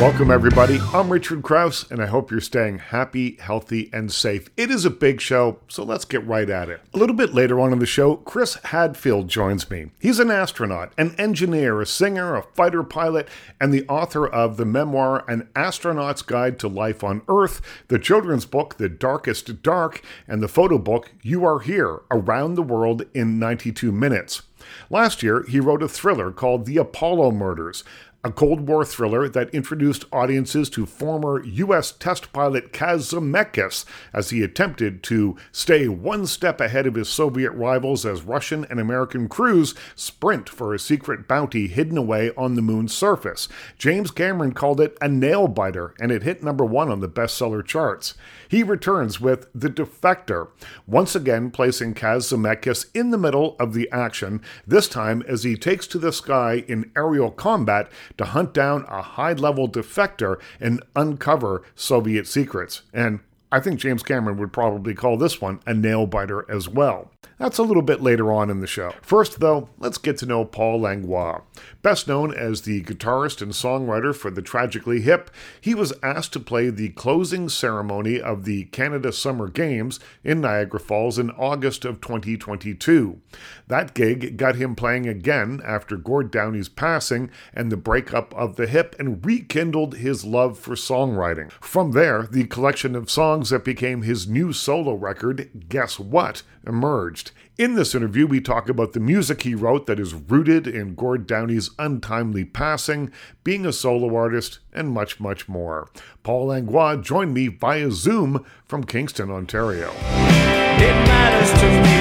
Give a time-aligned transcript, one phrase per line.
[0.00, 0.78] Welcome, everybody.
[0.94, 4.48] I'm Richard Crouse, and I hope you're staying happy, healthy, and safe.
[4.56, 6.80] It is a big show, so let's get right at it.
[6.94, 9.90] A little bit later on in the show, Chris Hadfield joins me.
[9.98, 13.28] He's an astronaut, an engineer, a singer, a fighter pilot,
[13.60, 18.46] and the author of the memoir An Astronaut's Guide to Life on Earth, the children's
[18.46, 23.38] book The Darkest Dark, and the photo book You Are Here Around the World in
[23.38, 24.40] 92 Minutes.
[24.88, 27.82] Last year, he wrote a thriller called The Apollo Murders,
[28.22, 31.90] a Cold War thriller that introduced audiences to former U.S.
[31.90, 37.52] test pilot Kaz Zemeckis as he attempted to stay one step ahead of his Soviet
[37.52, 42.62] rivals as Russian and American crews sprint for a secret bounty hidden away on the
[42.62, 43.48] moon's surface.
[43.78, 47.64] James Cameron called it a nail biter, and it hit number one on the bestseller
[47.64, 48.14] charts.
[48.48, 50.48] He returns with The Defector,
[50.86, 55.56] once again placing Kaz Zemeckis in the middle of the action, this time as he
[55.56, 60.82] takes to the sky in aerial combat to hunt down a high level defector and
[60.94, 62.82] uncover Soviet secrets.
[62.92, 67.10] And I think James Cameron would probably call this one a nail biter as well.
[67.40, 68.92] That's a little bit later on in the show.
[69.00, 71.40] First, though, let's get to know Paul Langlois.
[71.80, 76.40] Best known as the guitarist and songwriter for the Tragically Hip, he was asked to
[76.40, 82.02] play the closing ceremony of the Canada Summer Games in Niagara Falls in August of
[82.02, 83.22] 2022.
[83.68, 88.66] That gig got him playing again after Gord Downie's passing and the breakup of the
[88.66, 91.50] hip and rekindled his love for songwriting.
[91.52, 97.29] From there, the collection of songs that became his new solo record, Guess What, emerged.
[97.58, 101.26] In this interview, we talk about the music he wrote that is rooted in Gord
[101.26, 103.12] Downie's untimely passing,
[103.44, 105.90] being a solo artist, and much, much more.
[106.22, 109.90] Paul Langlois joined me via Zoom from Kingston, Ontario.
[109.90, 112.00] It matters to me.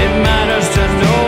[0.00, 1.25] It matters to.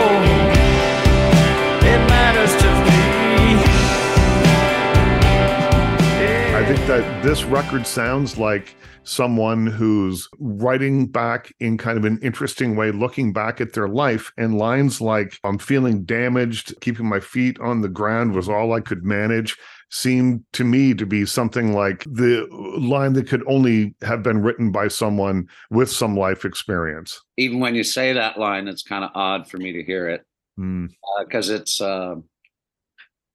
[6.89, 12.89] That this record sounds like someone who's writing back in kind of an interesting way,
[12.89, 14.31] looking back at their life.
[14.39, 18.79] And lines like, I'm feeling damaged, keeping my feet on the ground was all I
[18.79, 19.55] could manage
[19.91, 22.47] seemed to me to be something like the
[22.79, 27.21] line that could only have been written by someone with some life experience.
[27.37, 30.25] Even when you say that line, it's kind of odd for me to hear it
[30.55, 31.51] because mm.
[31.51, 32.15] uh, it's uh,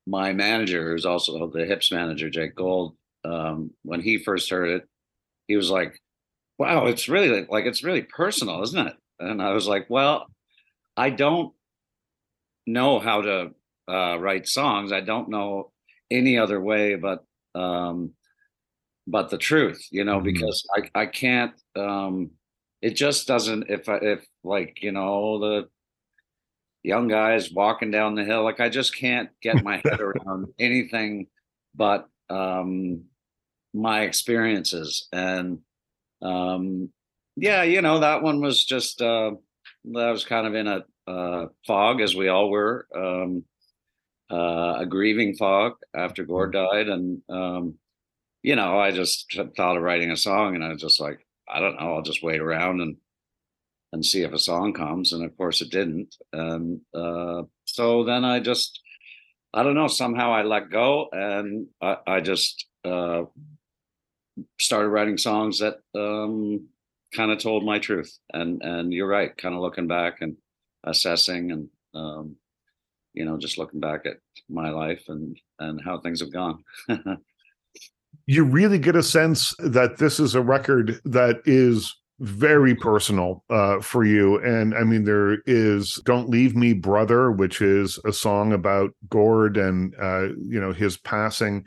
[0.09, 2.97] my manager, who's also the Hips manager, Jake Gold.
[3.25, 4.89] Um, when he first heard it,
[5.49, 6.01] he was like,
[6.59, 8.95] wow, it's really like, it's really personal, isn't it?
[9.19, 10.27] And I was like, well,
[10.97, 11.53] I don't
[12.67, 13.51] know how to
[13.89, 14.93] uh, write songs.
[14.93, 15.73] I don't know
[16.11, 17.25] any other way but
[17.55, 18.12] um,
[19.07, 20.25] but the truth, you know, mm-hmm.
[20.25, 21.53] because I I can't.
[21.77, 22.31] Um,
[22.83, 23.71] it just doesn't.
[23.71, 25.69] If I, if like you know the
[26.83, 31.29] young guys walking down the hill, like I just can't get my head around anything
[31.75, 33.05] but um,
[33.75, 35.09] my experiences.
[35.12, 35.59] And
[36.23, 36.91] um
[37.37, 39.33] yeah you know that one was just uh
[39.85, 43.45] that was kind of in a uh fog as we all were um
[44.31, 46.71] uh a grieving fog after Gord mm.
[46.71, 46.89] died.
[46.89, 47.75] And um
[48.43, 51.61] you know i just thought of writing a song and i was just like i
[51.61, 52.97] don't know i'll just wait around and
[53.95, 55.12] and see if a song comes.
[55.12, 56.17] And of course it didn't.
[56.33, 58.81] And uh so then i just
[59.55, 63.23] i don't know somehow i let go and i, I just uh
[64.59, 66.69] started writing songs that um,
[67.15, 68.17] kind of told my truth.
[68.33, 70.37] And and you're right, kind of looking back and
[70.84, 72.37] assessing and um,
[73.12, 74.17] you know just looking back at
[74.49, 76.62] my life and and how things have gone.
[78.27, 83.81] you really get a sense that this is a record that is very personal uh,
[83.81, 84.39] for you.
[84.39, 89.56] And I mean, there is "Don't Leave Me, Brother," which is a song about Gord
[89.56, 91.65] and uh, you know his passing.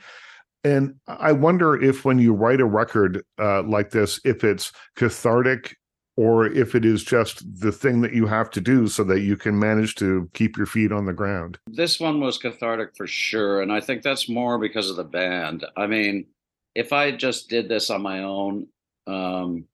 [0.64, 5.78] And I wonder if when you write a record uh, like this, if it's cathartic
[6.18, 9.38] or if it is just the thing that you have to do so that you
[9.38, 11.60] can manage to keep your feet on the ground.
[11.68, 13.62] This one was cathartic for sure.
[13.62, 15.64] And I think that's more because of the band.
[15.78, 16.26] I mean,
[16.74, 18.68] if I just did this on my own,
[19.06, 19.66] um,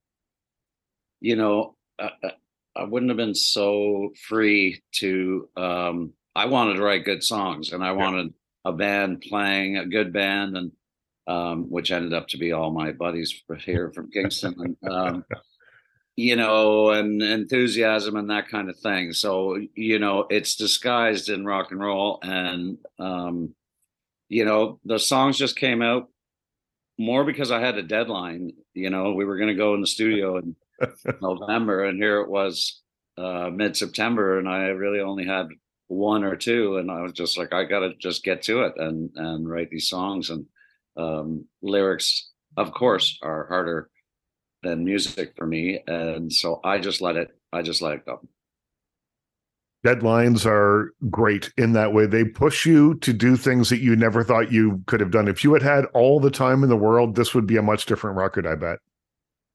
[1.22, 2.12] you know, I,
[2.76, 5.48] I, wouldn't have been so free to.
[5.56, 8.34] Um, I wanted to write good songs and I wanted
[8.66, 10.72] a band playing a good band and
[11.28, 15.26] um, which ended up to be all my buddies here from Kingston, and, um,
[16.16, 19.14] you know, and enthusiasm and that kind of thing.
[19.14, 23.54] So you know, it's disguised in rock and roll, and um,
[24.30, 26.10] you know, the songs just came out
[26.98, 28.52] more because I had a deadline.
[28.74, 30.56] You know, we were going to go in the studio in
[31.22, 32.82] November, and here it was
[33.18, 35.48] uh, mid September, and I really only had
[35.94, 38.74] one or two, and I was just like, I got to just get to it
[38.78, 40.30] and and write these songs.
[40.30, 40.46] And
[40.98, 43.90] um, lyrics, of course, are harder
[44.62, 47.30] than music for me, and so I just let it.
[47.52, 48.22] I just let it go.
[49.86, 52.06] Deadlines are great in that way.
[52.06, 55.28] They push you to do things that you never thought you could have done.
[55.28, 57.86] If you had had all the time in the world, this would be a much
[57.86, 58.80] different record, I bet.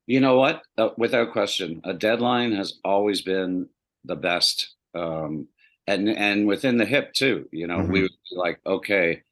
[0.06, 0.62] You know what?
[0.76, 3.68] Uh, without question, a deadline has always been
[4.04, 4.74] the best.
[4.94, 5.48] Um,
[5.88, 7.92] and and within the hip too, you know, mm-hmm.
[7.92, 9.22] we would be like, okay,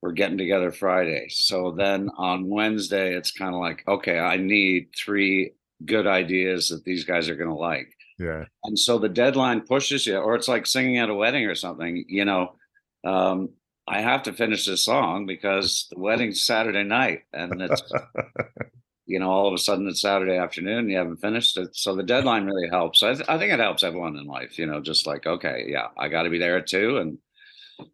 [0.00, 1.26] we're getting together Friday.
[1.30, 5.54] So then on Wednesday, it's kind of like, okay, I need three
[5.84, 7.92] good ideas that these guys are going to like.
[8.18, 8.44] Yeah.
[8.64, 12.04] And so the deadline pushes you, or it's like singing at a wedding or something,
[12.08, 12.54] you know.
[13.04, 13.50] Um,
[13.88, 17.82] I have to finish this song because the wedding's Saturday night and it's
[19.06, 21.76] you know, all of a sudden it's Saturday afternoon, you haven't finished it.
[21.76, 23.02] So the deadline really helps.
[23.02, 25.88] I, th- I think it helps everyone in life, you know, just like, okay, yeah,
[25.96, 27.18] I got to be there at two, and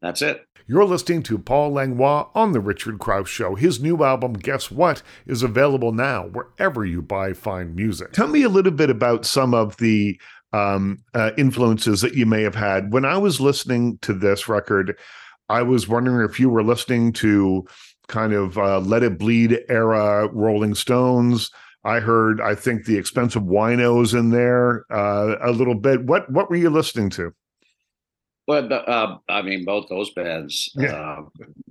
[0.00, 0.44] that's it.
[0.66, 3.56] You're listening to Paul Langlois on The Richard Crouse Show.
[3.56, 8.12] His new album, Guess What, is available now wherever you buy fine music.
[8.12, 10.18] Tell me a little bit about some of the
[10.52, 12.92] um, uh, influences that you may have had.
[12.92, 14.96] When I was listening to this record,
[15.48, 17.66] I was wondering if you were listening to
[18.08, 21.50] kind of uh, Let It Bleed era Rolling Stones.
[21.84, 26.04] I heard, I think, the X-Pensive Winos in there uh, a little bit.
[26.04, 27.34] What what were you listening to?
[28.46, 30.70] Well, uh, I mean, both those bands.
[30.74, 30.92] Yeah.
[30.94, 31.22] Uh,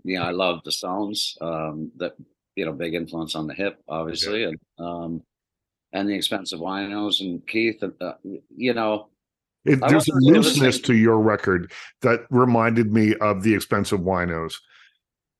[0.03, 1.37] you know, I love the Stones.
[1.41, 2.13] Um, that
[2.55, 4.49] you know, big influence on the hip, obviously, yeah.
[4.49, 5.23] and um,
[5.93, 7.81] and the X-Pensive Winos and Keith.
[7.81, 8.13] And, uh,
[8.55, 9.07] you know,
[9.63, 14.55] it, there's a looseness to your record that reminded me of the X-Pensive Winos.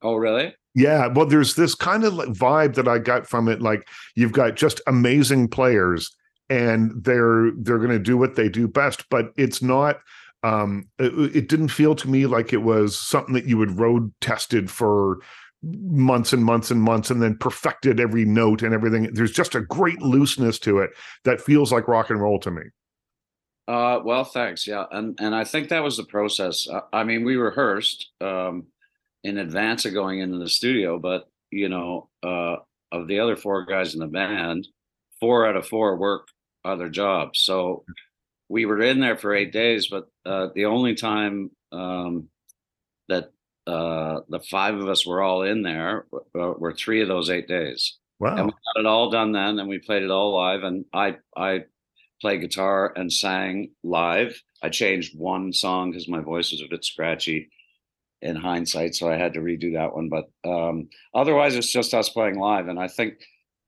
[0.02, 0.56] Oh, really?
[0.74, 3.62] Yeah, well, there's this kind of like vibe that I got from it.
[3.62, 6.16] Like you've got just amazing players,
[6.50, 10.00] and they're they're going to do what they do best, but it's not.
[10.44, 14.12] Um, it, it didn't feel to me like it was something that you would road
[14.22, 15.20] tested for
[15.64, 19.14] months and months and months and then perfected every note and everything.
[19.14, 20.92] There's just a great looseness to it
[21.24, 22.64] that feels like rock and roll to me.
[23.68, 24.66] Uh, well, thanks.
[24.68, 26.68] Yeah, and and I think that was the process.
[26.68, 28.10] Uh, I mean, we rehearsed.
[28.20, 28.68] Um,
[29.24, 32.58] in advance of going into the studio, but you know, uh,
[32.92, 34.68] of the other four guys in the band,
[35.20, 36.28] four out of four work
[36.64, 37.40] other jobs.
[37.40, 37.84] So
[38.50, 42.28] we were in there for eight days, but uh, the only time um,
[43.08, 43.32] that
[43.68, 47.48] uh, the five of us were all in there were, were three of those eight
[47.48, 47.98] days.
[48.20, 48.36] Wow!
[48.36, 50.64] And we got it all done then, and we played it all live.
[50.64, 51.66] And I I
[52.22, 54.40] played guitar and sang live.
[54.62, 57.50] I changed one song because my voice was a bit scratchy
[58.22, 60.10] in hindsight, so I had to redo that one.
[60.10, 63.16] But um, otherwise, it's just us playing live, and I think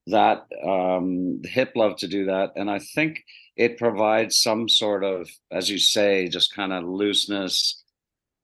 [0.07, 3.23] that um, Hip love to do that, and I think
[3.55, 7.83] it provides some sort of, as you say, just kind of looseness,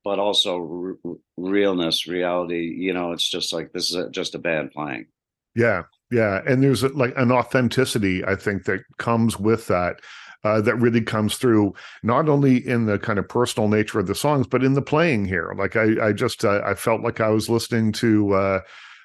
[0.04, 0.98] but also
[1.38, 2.76] realness, reality.
[2.78, 5.08] You know, it's just like this is a, just a band playing.
[5.56, 10.00] Yeah, yeah, and there's like an authenticity I think that comes with that
[10.44, 14.16] uh, that really comes through not only in the kind of personal nature of the
[14.16, 15.54] songs, but in the playing here.
[15.58, 18.60] Like I, I just uh, I felt like I was listening to uh,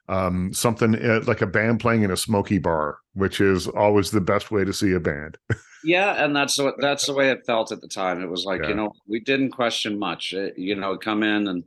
[0.08, 4.20] um, something uh, like a band playing in a smoky bar, which is always the
[4.20, 5.38] best way to see a band.
[5.82, 8.22] yeah, and that's what that's the way it felt at the time.
[8.22, 8.68] It was like yeah.
[8.68, 10.32] you know we didn't question much.
[10.32, 11.64] It, you know, come in and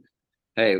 [0.55, 0.77] hey,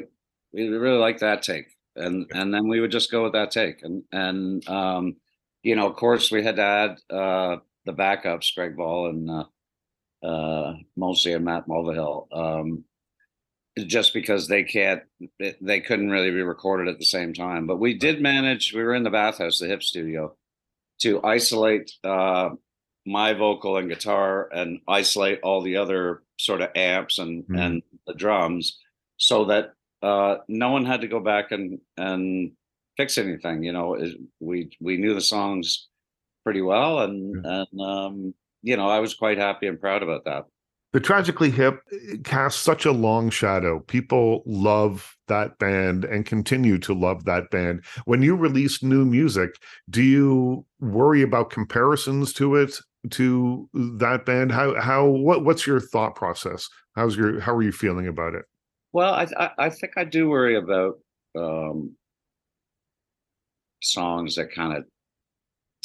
[0.54, 1.66] we really like that take,
[1.96, 5.18] and and then we would just go with that take, and and um,
[5.64, 9.46] you know, of course, we had to add uh, the backups, Greg Ball and uh,
[10.24, 12.84] uh, mostly and Matt Mulvihill, um,
[13.88, 15.02] just because they can't,
[15.62, 17.66] they couldn't really be recorded at the same time.
[17.66, 18.74] But we did manage.
[18.74, 20.36] We were in the bathhouse, the hip studio,
[21.02, 22.50] to isolate uh,
[23.06, 27.60] my vocal and guitar and isolate all the other sort of amps and mm.
[27.60, 28.80] and the drums,
[29.18, 32.52] so that uh, no one had to go back and and
[32.98, 33.64] fix anything.
[33.64, 33.98] You know,
[34.40, 35.88] we we knew the songs
[36.48, 37.66] pretty well, and yeah.
[37.72, 40.46] and um, you know I was quite happy and proud about that.
[40.94, 41.82] The Tragically Hip
[42.24, 43.82] casts such a long shadow.
[43.82, 47.84] People love that band and continue to love that band.
[48.06, 49.58] When you release new music,
[49.90, 52.78] do you worry about comparisons to it
[53.12, 54.54] to that band?
[54.54, 56.70] How how what what's your thought process?
[56.96, 58.46] How's your how are you feeling about it?
[58.94, 60.98] Well, I I, I think I do worry about
[61.38, 61.98] um,
[63.82, 64.86] songs that kind of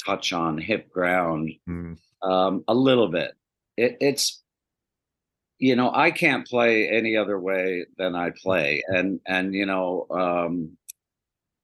[0.05, 1.97] touch on hip ground mm.
[2.23, 3.33] um, a little bit.
[3.77, 4.43] It, it's
[5.59, 10.07] you know I can't play any other way than I play, and and you know
[10.11, 10.77] um,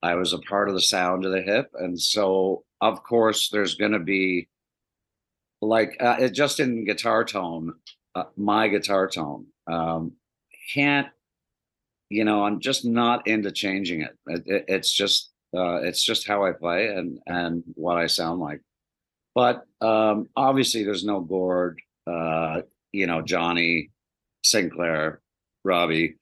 [0.03, 3.75] I was a part of the sound of the hip, and so of course there's
[3.75, 4.49] going to be
[5.61, 7.75] like uh, just in guitar tone,
[8.15, 9.47] uh, my guitar tone.
[9.67, 10.13] Um,
[10.73, 11.09] can't,
[12.09, 14.17] you know, I'm just not into changing it.
[14.27, 18.41] it, it it's just, uh, it's just how I play and and what I sound
[18.41, 18.61] like.
[19.35, 22.63] But um, obviously, there's no Gord, uh,
[22.93, 23.91] you know, Johnny,
[24.45, 25.21] Sinclair,
[25.65, 26.17] Robbie.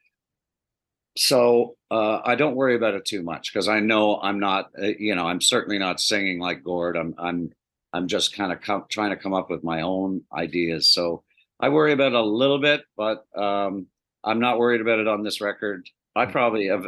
[1.17, 4.89] So uh, I don't worry about it too much because I know I'm not, uh,
[4.99, 6.97] you know, I'm certainly not singing like Gord.
[6.97, 7.53] I'm I'm
[7.93, 10.91] I'm just kind of com- trying to come up with my own ideas.
[10.91, 11.25] So
[11.59, 13.87] I worry about it a little bit, but um,
[14.23, 15.89] I'm not worried about it on this record.
[16.15, 16.85] I probably have,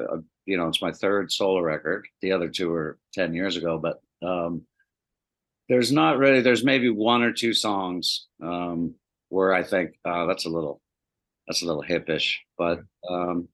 [0.48, 2.08] you know, it's my third solo record.
[2.22, 4.62] The other two were 10 years ago, but um,
[5.68, 8.94] there's not really, there's maybe one or two songs um,
[9.28, 10.80] where I think uh, that's a little,
[11.46, 13.46] that's a little hippish, but um,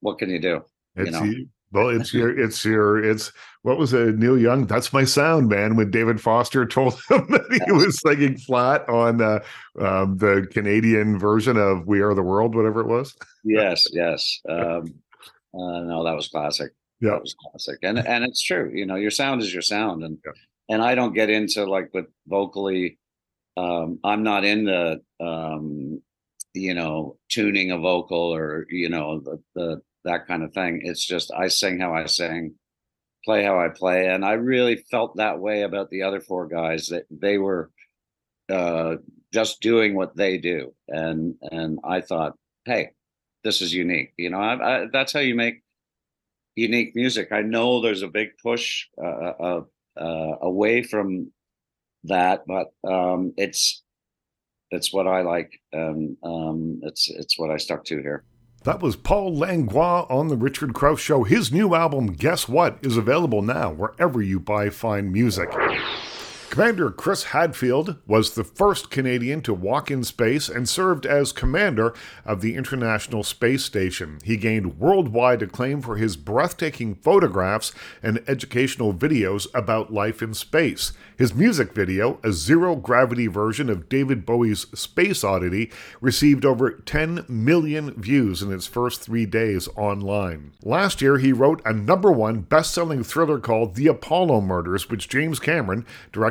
[0.00, 0.62] what can you do?
[0.94, 1.44] It's you know?
[1.72, 4.66] well, it's your, it's your, it's what was it, Neil Young?
[4.66, 5.74] That's my sound, man.
[5.74, 9.40] When David Foster told him that he was singing flat on uh,
[9.80, 13.16] um, the Canadian version of "We Are the World," whatever it was.
[13.42, 14.40] yes, yes.
[14.48, 14.94] Um,
[15.56, 16.72] uh, no, that was classic.
[17.00, 18.70] Yeah, that was classic, and and it's true.
[18.74, 20.32] You know, your sound is your sound, and yeah.
[20.68, 22.98] and I don't get into like with vocally.
[23.56, 26.02] Um, I'm not in the um,
[26.54, 30.80] you know tuning a vocal or you know the, the that kind of thing.
[30.84, 32.54] It's just I sing how I sing,
[33.24, 36.86] play how I play, and I really felt that way about the other four guys
[36.88, 37.70] that they were
[38.48, 38.96] uh,
[39.32, 42.34] just doing what they do, and and I thought,
[42.64, 42.90] hey,
[43.46, 44.12] this is unique.
[44.18, 45.62] You know, I, I, that's how you make
[46.56, 47.28] unique music.
[47.30, 49.60] I know there's a big push uh, uh,
[49.96, 51.30] uh, away from
[52.04, 53.82] that, but um, it's
[54.72, 58.24] it's what I like, and um, it's it's what I stuck to here.
[58.64, 61.22] That was Paul Langlois on The Richard Crouse Show.
[61.22, 65.50] His new album, Guess What, is available now wherever you buy fine music.
[66.48, 71.92] Commander Chris Hadfield was the first Canadian to walk in space and served as commander
[72.24, 74.18] of the International Space Station.
[74.24, 77.72] He gained worldwide acclaim for his breathtaking photographs
[78.02, 80.92] and educational videos about life in space.
[81.18, 87.26] His music video, a zero gravity version of David Bowie's Space Oddity, received over 10
[87.28, 90.52] million views in its first three days online.
[90.62, 95.08] Last year, he wrote a number one best selling thriller called The Apollo Murders, which
[95.08, 95.84] James Cameron,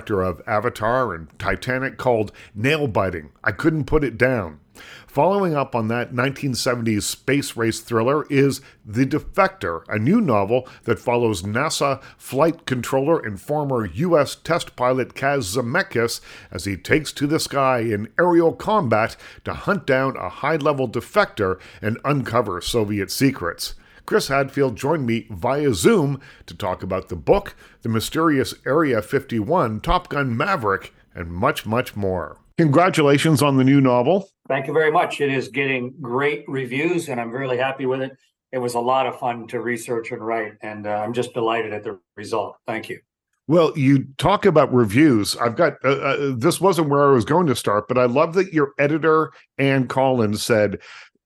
[0.05, 3.31] director of Avatar and Titanic, called nail biting.
[3.43, 4.59] I couldn't put it down.
[5.07, 10.99] Following up on that 1970s space race thriller is The Defector, a new novel that
[10.99, 14.35] follows NASA flight controller and former U.S.
[14.35, 16.19] test pilot Kaz Zemeckis
[16.51, 20.89] as he takes to the sky in aerial combat to hunt down a high level
[20.89, 23.75] defector and uncover Soviet secrets.
[24.05, 29.81] Chris Hadfield joined me via Zoom to talk about the book, the mysterious Area 51,
[29.81, 32.37] Top Gun Maverick, and much, much more.
[32.57, 34.29] Congratulations on the new novel.
[34.47, 35.21] Thank you very much.
[35.21, 38.15] It is getting great reviews, and I'm really happy with it.
[38.51, 41.73] It was a lot of fun to research and write, and uh, I'm just delighted
[41.73, 42.57] at the result.
[42.65, 42.99] Thank you.
[43.47, 45.35] Well, you talk about reviews.
[45.37, 48.33] I've got uh, uh, this wasn't where I was going to start, but I love
[48.35, 50.79] that your editor Ann Collins said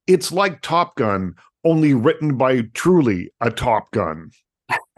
[0.07, 4.31] it's like Top Gun, only written by truly a Top Gun.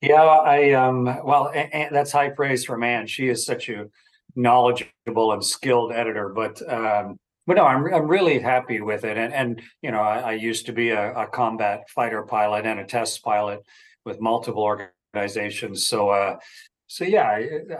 [0.00, 1.52] yeah, I um well,
[1.90, 3.06] that's high praise from Ann.
[3.06, 3.86] She is such a
[4.36, 9.16] knowledgeable and skilled editor, but um but no, I'm I'm really happy with it.
[9.16, 12.80] And and you know, I, I used to be a, a, combat fighter pilot and
[12.80, 13.60] a test pilot
[14.04, 15.86] with multiple organizations.
[15.86, 16.38] So uh,
[16.86, 17.28] so yeah,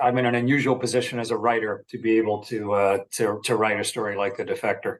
[0.00, 3.40] I, am in an unusual position as a writer to be able to uh, to
[3.44, 4.98] to write a story like The Defector.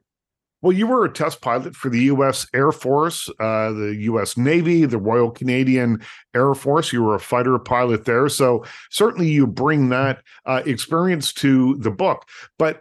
[0.65, 2.47] Well, you were a test pilot for the U.S.
[2.51, 4.35] Air Force, uh, the U.S.
[4.35, 6.01] Navy, the Royal Canadian
[6.33, 6.91] Air Force.
[6.91, 11.91] You were a fighter pilot there, so certainly you bring that uh, experience to the
[11.91, 12.27] book.
[12.57, 12.79] But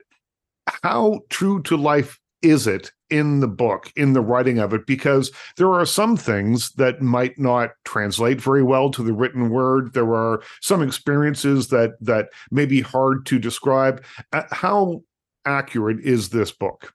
[0.83, 4.87] how true to life is it in the book, in the writing of it?
[4.87, 9.93] Because there are some things that might not translate very well to the written word.
[9.93, 14.03] There are some experiences that that may be hard to describe.
[14.33, 15.03] Uh, how
[15.45, 16.94] accurate is this book?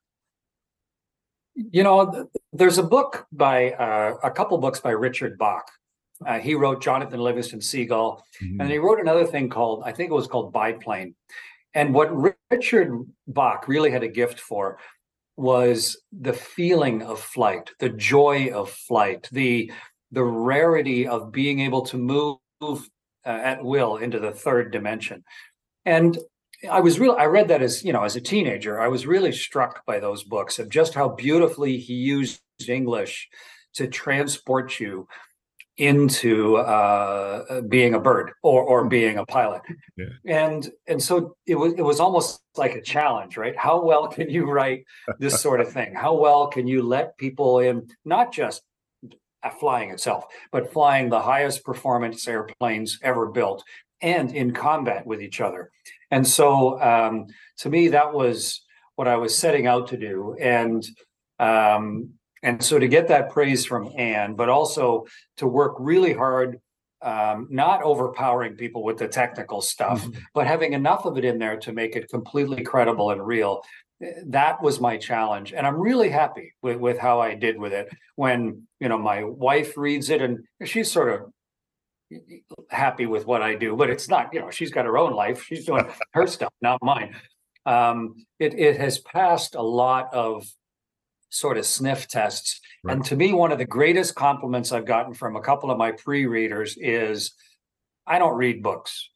[1.72, 5.70] You know, there's a book by uh, a couple books by Richard Bach.
[6.26, 8.62] Uh, he wrote Jonathan Livingston Seagull, mm-hmm.
[8.62, 11.16] and he wrote another thing called I think it was called Biplane.
[11.74, 12.10] And what
[12.52, 14.80] Richard Bach really had a gift for
[15.38, 19.72] was the feeling of flight, the joy of flight, the
[20.12, 22.80] the rarity of being able to move uh,
[23.26, 25.24] at will into the third dimension.
[25.86, 26.18] And
[26.70, 28.80] I was real I read that as, you know, as a teenager.
[28.80, 33.30] I was really struck by those books of just how beautifully he used English
[33.76, 35.08] to transport you
[35.78, 38.90] into uh, being a bird or or hmm.
[38.90, 39.62] being a pilot.
[39.96, 40.06] Yeah.
[40.26, 43.58] And and so it was it was almost like a challenge, right?
[43.58, 44.84] How well can you write
[45.20, 45.94] this sort of thing?
[45.96, 48.62] How well can you let people in not just
[49.60, 53.64] flying itself, but flying the highest performance airplanes ever built
[54.02, 55.72] and in combat with each other.
[56.12, 57.28] And so um,
[57.60, 58.64] to me, that was
[58.96, 60.36] what I was setting out to do.
[60.40, 60.86] And
[61.40, 62.12] um,
[62.44, 65.06] and so to get that praise from Ann, but also
[65.38, 66.60] to work really hard,
[67.02, 70.20] um, not overpowering people with the technical stuff, mm-hmm.
[70.34, 73.62] but having enough of it in there to make it completely credible and real.
[74.28, 77.90] That was my challenge, and I'm really happy with, with how I did with it.
[78.16, 81.34] When you know my wife reads it, and she's sort of
[82.70, 85.44] happy with what I do, but it's not, you know, she's got her own life.
[85.44, 87.16] She's doing her stuff, not mine.
[87.66, 90.46] Um, it, it has passed a lot of
[91.30, 92.60] sort of sniff tests.
[92.84, 92.96] Right.
[92.96, 95.92] And to me, one of the greatest compliments I've gotten from a couple of my
[95.92, 97.34] pre-readers is
[98.08, 99.10] I don't read books.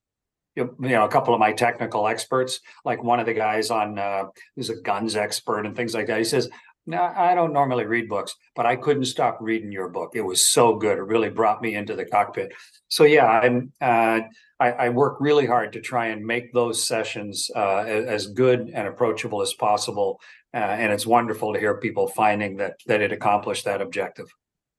[0.55, 4.25] You know, a couple of my technical experts, like one of the guys on uh,
[4.55, 6.19] who's a guns expert and things like that.
[6.19, 6.47] He says,
[6.85, 10.11] "No, I don't normally read books, but I couldn't stop reading your book.
[10.15, 10.97] It was so good.
[10.97, 12.53] It really brought me into the cockpit."
[12.87, 14.21] So yeah, I'm uh,
[14.59, 18.87] I, I, work really hard to try and make those sessions uh, as good and
[18.87, 20.19] approachable as possible
[20.53, 24.27] uh, and it's wonderful to hear people finding that that it accomplished that objective.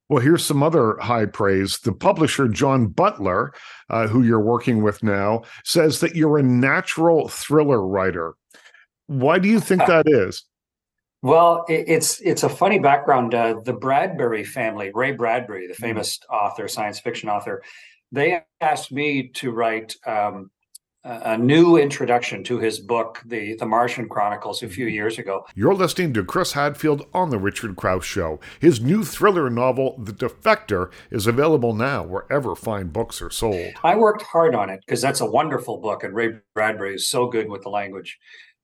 [0.09, 1.79] Well, here's some other high praise.
[1.79, 3.55] The publisher, John Butler,
[3.89, 8.35] uh, who you're working with now, says that you're a natural thriller writer.
[9.07, 10.45] Why do you think that is?
[11.25, 13.35] Well, it's it's a funny background.
[13.35, 15.83] Uh, the Bradbury family, Ray Bradbury, the mm-hmm.
[15.83, 16.37] famous mm.
[16.37, 17.63] author, science fiction author,
[18.13, 20.51] they asked me to write um,
[21.03, 25.47] a new introduction to his book, the the Martian Chronicles, a few years ago.
[25.55, 28.39] You're listening to Chris Hadfield on the Richard Crouse Show.
[28.61, 33.73] His new thriller novel, The Defector, is available now wherever fine books are sold.
[33.83, 37.29] I worked hard on it because that's a wonderful book, and Ray Bradbury is so
[37.29, 38.19] good with the language.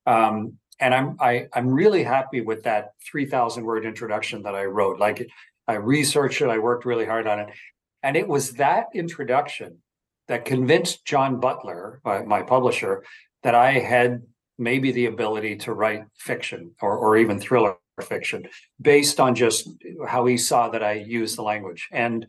[0.05, 4.99] Um, and I'm I, I'm really happy with that 3,000 word introduction that I wrote.
[4.99, 5.28] Like
[5.68, 7.49] I researched it, I worked really hard on it,
[8.02, 9.78] and it was that introduction
[10.28, 13.04] that convinced John Butler, my, my publisher,
[13.43, 14.23] that I had
[14.58, 18.47] maybe the ability to write fiction or, or even thriller fiction
[18.80, 19.69] based on just
[20.06, 21.88] how he saw that I used the language.
[21.93, 22.26] And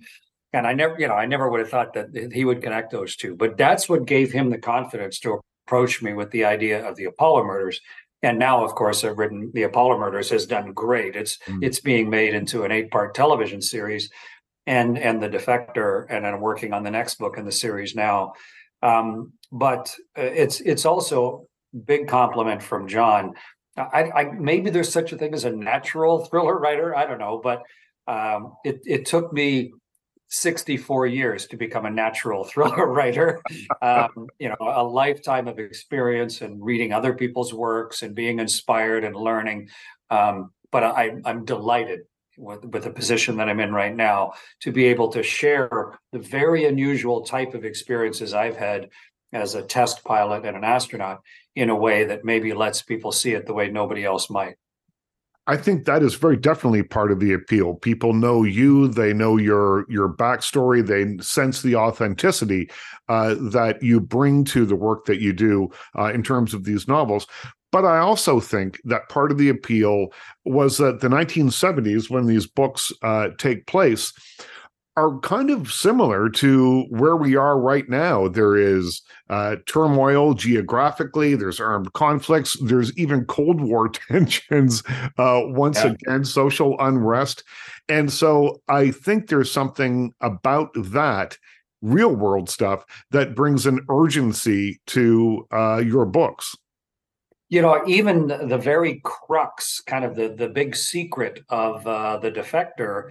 [0.54, 3.16] and I never, you know, I never would have thought that he would connect those
[3.16, 3.36] two.
[3.36, 7.06] But that's what gave him the confidence to approach me with the idea of the
[7.06, 7.80] Apollo murders.
[8.24, 11.16] And now, of course, I've written the Apollo murders has done great.
[11.16, 11.64] It's mm.
[11.64, 14.10] it's being made into an eight part television series
[14.68, 18.34] and and the defector and i'm working on the next book in the series now
[18.84, 21.48] um, but uh, it's it's also
[21.86, 23.34] big compliment from john
[23.78, 27.40] I, I, maybe there's such a thing as a natural thriller writer i don't know
[27.44, 27.64] but
[28.08, 29.72] um, it, it took me
[30.32, 33.42] 64 years to become a natural thriller writer
[33.82, 39.04] um, you know a lifetime of experience and reading other people's works and being inspired
[39.04, 39.70] and learning
[40.10, 42.02] um, but I, i'm delighted
[42.38, 46.20] with, with the position that I'm in right now to be able to share the
[46.20, 48.90] very unusual type of experiences I've had
[49.34, 51.22] as a test pilot and an astronaut
[51.56, 54.56] in a way that maybe lets people see it the way nobody else might.
[55.48, 57.74] I think that is very definitely part of the appeal.
[57.74, 62.70] People know you, they know your your backstory, they sense the authenticity
[63.10, 66.88] uh, that you bring to the work that you do uh, in terms of these
[66.88, 67.26] novels.
[67.72, 70.08] But I also think that part of the appeal
[70.46, 74.14] was that the 1970s, when these books uh, take place,
[74.98, 78.28] are kind of similar to where we are right now.
[78.28, 84.84] There is uh, turmoil geographically, there's armed conflicts, there's even Cold War tensions,
[85.18, 85.92] uh, once yeah.
[85.92, 87.44] again, social unrest.
[87.88, 91.38] And so I think there's something about that
[91.82, 96.56] real world stuff that brings an urgency to uh, your books
[97.50, 102.32] you know even the very crux kind of the the big secret of uh, the
[102.32, 103.10] defector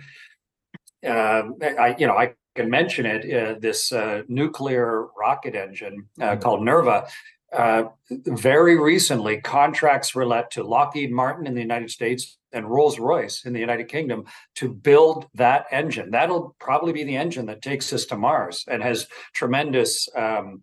[1.05, 6.41] i you know i can mention it uh, this uh, nuclear rocket engine uh, mm-hmm.
[6.41, 7.07] called nerva
[7.53, 13.45] uh, very recently contracts were let to lockheed martin in the united states and rolls-royce
[13.45, 17.93] in the united kingdom to build that engine that'll probably be the engine that takes
[17.93, 20.63] us to mars and has tremendous um,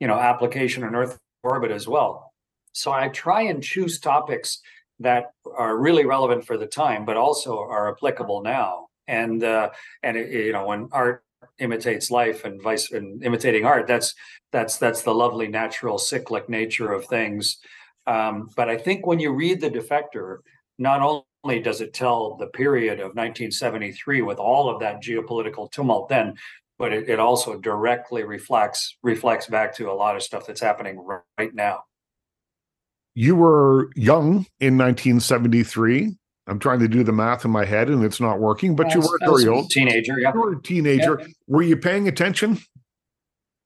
[0.00, 2.28] you know application on earth orbit as well
[2.78, 4.60] so I try and choose topics
[5.00, 8.87] that are really relevant for the time, but also are applicable now.
[9.08, 9.70] And uh,
[10.02, 11.24] and it, you know, when art
[11.58, 14.14] imitates life and vice and imitating art, that's
[14.52, 17.58] that's that's the lovely natural cyclic nature of things.
[18.06, 20.38] Um, but I think when you read the defector,
[20.78, 26.08] not only does it tell the period of 1973 with all of that geopolitical tumult
[26.08, 26.34] then,
[26.78, 31.04] but it, it also directly reflects reflects back to a lot of stuff that's happening
[31.38, 31.82] right now.
[33.14, 36.16] You were young in 1973.
[36.48, 39.00] I'm trying to do the math in my head and it's not working, but you
[39.00, 39.70] were very old.
[39.70, 40.32] Teenager, yeah.
[40.34, 41.18] You were a teenager.
[41.20, 41.26] Yeah.
[41.46, 42.58] Were you paying attention?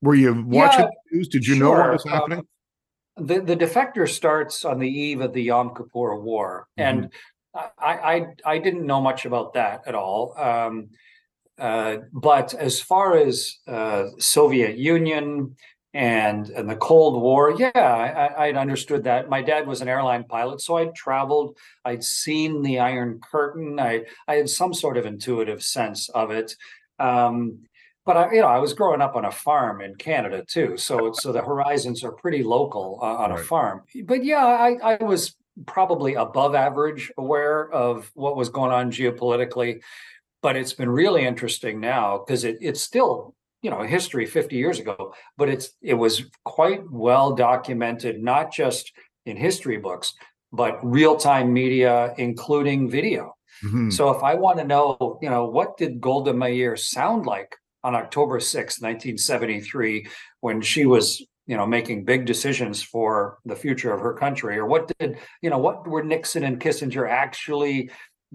[0.01, 1.27] Were you watching yeah, the news?
[1.29, 1.63] Did you sure.
[1.63, 2.39] know what was happening?
[2.39, 6.99] Um, the the defector starts on the eve of the Yom Kippur War, mm-hmm.
[6.99, 7.13] and
[7.53, 10.37] I, I I didn't know much about that at all.
[10.37, 10.89] Um,
[11.59, 15.55] uh, but as far as uh, Soviet Union
[15.93, 19.29] and and the Cold War, yeah, I, I'd understood that.
[19.29, 21.57] My dad was an airline pilot, so I'd traveled.
[21.85, 23.79] I'd seen the Iron Curtain.
[23.79, 26.55] I I had some sort of intuitive sense of it.
[26.99, 27.59] Um,
[28.05, 31.11] but I, you know, I was growing up on a farm in Canada too, so
[31.13, 33.39] so the horizons are pretty local uh, on right.
[33.39, 33.83] a farm.
[34.03, 35.35] But yeah, I, I was
[35.67, 39.81] probably above average aware of what was going on geopolitically.
[40.41, 44.79] But it's been really interesting now because it, it's still you know history 50 years
[44.79, 48.91] ago, but it's it was quite well documented, not just
[49.25, 50.13] in history books,
[50.51, 53.33] but real time media, including video.
[53.63, 53.89] Mm-hmm.
[53.89, 57.95] So if I want to know, you know, what did Golda Meir sound like on
[57.95, 60.07] October 6, 1973,
[60.41, 64.57] when she was, you know, making big decisions for the future of her country?
[64.57, 67.89] Or what did, you know, what were Nixon and Kissinger actually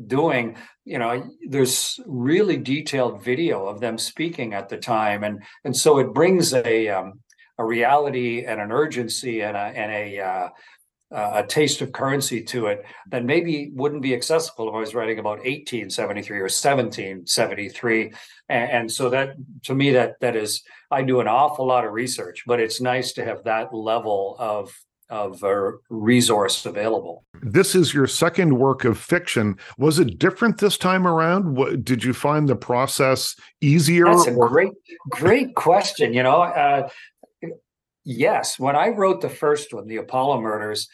[0.06, 0.56] doing?
[0.84, 5.24] You know, there's really detailed video of them speaking at the time.
[5.24, 7.20] And and so it brings a um,
[7.58, 10.48] a reality and an urgency and a and a uh,
[11.10, 15.18] a taste of currency to it that maybe wouldn't be accessible if I was writing
[15.18, 18.12] about 1873 or 1773.
[18.50, 21.92] And, and, so that to me that that is I do an awful lot of
[21.92, 24.74] research, but it's nice to have that level of
[25.10, 27.24] of a resource available.
[27.42, 29.56] This is your second work of fiction.
[29.78, 31.56] Was it different this time around?
[31.56, 34.04] What, did you find the process easier?
[34.06, 34.72] That's a or- great,
[35.08, 36.12] great question.
[36.12, 36.88] You know, uh,
[38.04, 40.88] yes, when I wrote the first one, the Apollo murders,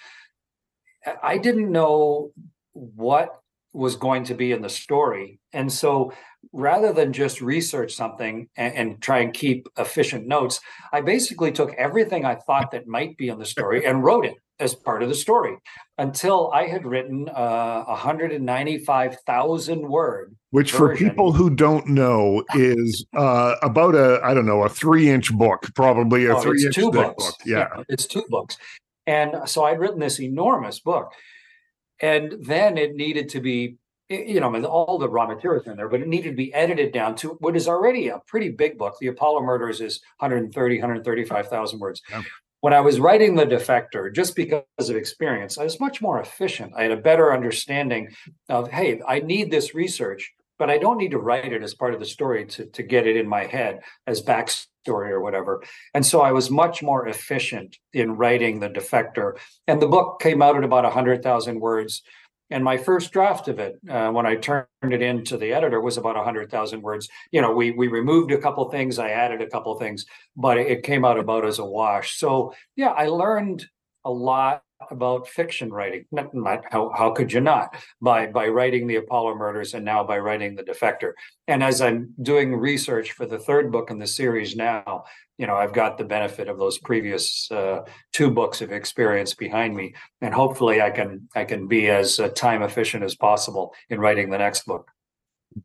[1.22, 2.32] I didn't know
[2.72, 3.40] what
[3.74, 5.40] was going to be in the story.
[5.52, 6.12] And so
[6.52, 10.60] rather than just research something and, and, try and keep efficient notes,
[10.92, 14.36] I basically took everything I thought that might be in the story and wrote it
[14.60, 15.56] as part of the story
[15.98, 20.36] until I had written uh, 195,000 word.
[20.50, 20.86] Which, version.
[20.86, 25.36] for people who don't know, is uh, about a I don't know a three inch
[25.36, 27.18] book, probably a oh, three inch book.
[27.44, 28.56] yeah, it's two books,
[29.04, 31.10] and so I'd written this enormous book,
[32.00, 33.78] and then it needed to be
[34.10, 36.52] you know, I mean, all the raw materials in there, but it needed to be
[36.52, 38.96] edited down to what is already a pretty big book.
[39.00, 42.02] The Apollo Murders is 130, 135,000 words.
[42.10, 42.22] Yeah
[42.64, 46.72] when I was writing The Defector, just because of experience, I was much more efficient.
[46.74, 48.08] I had a better understanding
[48.48, 51.94] of, hey, I need this research, but I don't need to write it as part
[51.94, 55.62] of the story to, to get it in my head as backstory or whatever.
[55.94, 59.38] And so I was much more efficient in writing The Defector.
[59.66, 62.02] And the book came out at about 100,000 words.
[62.50, 65.80] And my first draft of it, uh, when I turned it in to the editor,
[65.80, 67.08] was about 100,000 words.
[67.32, 70.04] You know, we we removed a couple things, I added a couple things,
[70.36, 72.18] but it came out about as a wash.
[72.18, 73.66] So yeah, I learned
[74.04, 76.04] a lot about fiction writing.
[76.12, 80.04] Not, not, how how could you not by by writing the Apollo murders and now
[80.04, 81.12] by writing the Defector.
[81.48, 85.04] And as I'm doing research for the third book in the series now,
[85.38, 87.80] you know, I've got the benefit of those previous uh,
[88.12, 92.28] two books of experience behind me, and hopefully, I can I can be as uh,
[92.28, 94.90] time efficient as possible in writing the next book.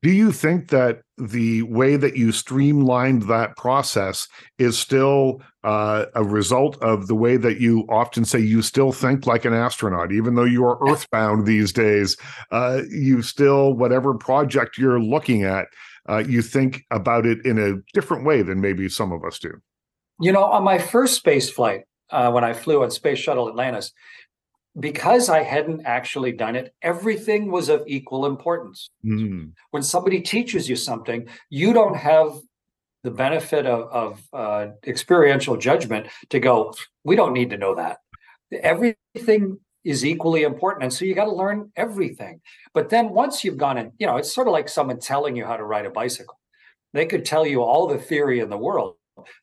[0.03, 6.23] Do you think that the way that you streamlined that process is still uh, a
[6.23, 10.35] result of the way that you often say you still think like an astronaut, even
[10.35, 12.15] though you are earthbound these days?
[12.51, 15.65] Uh, you still, whatever project you're looking at,
[16.07, 19.51] uh, you think about it in a different way than maybe some of us do.
[20.21, 23.91] You know, on my first space flight, uh, when I flew on Space Shuttle Atlantis,
[24.79, 28.89] because I hadn't actually done it, everything was of equal importance.
[29.05, 29.51] Mm.
[29.71, 32.39] When somebody teaches you something, you don't have
[33.03, 37.99] the benefit of, of uh, experiential judgment to go, we don't need to know that.
[38.51, 40.83] Everything is equally important.
[40.83, 42.41] And so you got to learn everything.
[42.73, 45.45] But then once you've gone in, you know, it's sort of like someone telling you
[45.45, 46.37] how to ride a bicycle.
[46.93, 48.95] They could tell you all the theory in the world,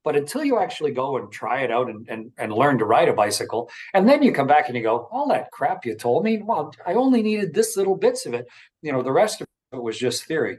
[0.05, 3.09] but until you actually go and try it out and, and, and learn to ride
[3.09, 6.25] a bicycle, and then you come back and you go, all that crap you told
[6.25, 8.47] me, well, I only needed this little bits of it.
[8.83, 10.59] You know, the rest of it was just theory.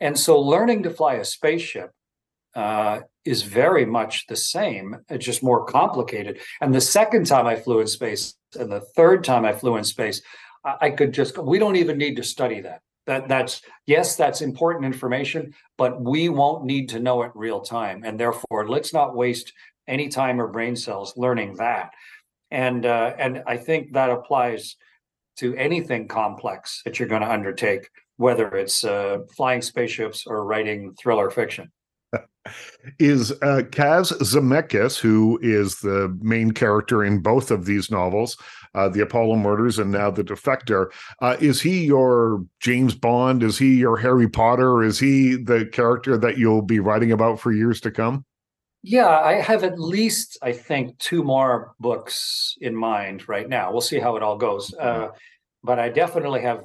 [0.00, 1.90] And so learning to fly a spaceship
[2.54, 4.96] uh, is very much the same.
[5.08, 6.40] It's just more complicated.
[6.60, 9.84] And the second time I flew in space and the third time I flew in
[9.84, 10.22] space,
[10.64, 12.80] I, I could just we don't even need to study that.
[13.06, 18.02] That that's yes, that's important information, but we won't need to know it real time,
[18.04, 19.52] and therefore let's not waste
[19.86, 21.90] any time or brain cells learning that.
[22.50, 24.76] And uh, and I think that applies
[25.38, 30.94] to anything complex that you're going to undertake, whether it's uh, flying spaceships or writing
[31.00, 31.70] thriller fiction
[32.98, 38.36] is uh, Kaz Zemeckis, who is the main character in both of these novels,
[38.74, 40.90] uh, The Apollo Murders and now The Defector.
[41.20, 43.42] Uh, is he your James Bond?
[43.42, 44.82] Is he your Harry Potter?
[44.82, 48.24] Is he the character that you'll be writing about for years to come?
[48.82, 53.72] Yeah, I have at least, I think, two more books in mind right now.
[53.72, 54.70] We'll see how it all goes.
[54.70, 55.04] Mm-hmm.
[55.04, 55.08] Uh,
[55.64, 56.62] but I definitely have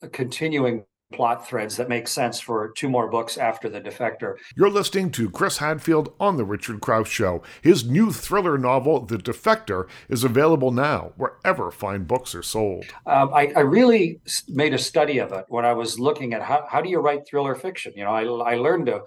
[0.00, 4.34] a continuing plot threads that make sense for two more books after The Defector.
[4.56, 7.42] You're listening to Chris Hadfield on The Richard Crouse Show.
[7.62, 12.86] His new thriller novel, The Defector, is available now wherever fine books are sold.
[13.06, 16.66] Um, I, I, really made a study of it when I was looking at how,
[16.68, 17.92] how do you write thriller fiction?
[17.96, 19.02] You know, I, I learned to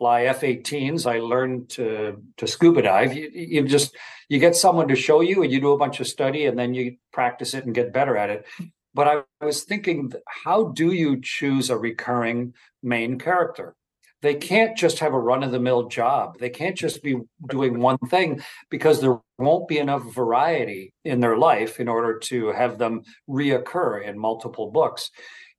[0.00, 1.06] fly F-18s.
[1.06, 3.14] I learned to to scuba dive.
[3.14, 3.94] You, you just
[4.28, 6.74] you get someone to show you, and you do a bunch of study, and then
[6.74, 8.46] you practice it and get better at it.
[8.94, 9.08] But
[9.40, 13.74] I was thinking, how do you choose a recurring main character?
[14.22, 16.38] They can't just have a run of the mill job.
[16.38, 17.16] They can't just be
[17.48, 22.48] doing one thing because there won't be enough variety in their life in order to
[22.48, 25.10] have them reoccur in multiple books.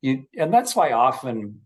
[0.02, 1.62] You, and that's why often